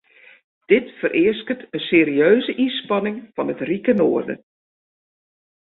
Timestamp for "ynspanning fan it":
2.63-3.61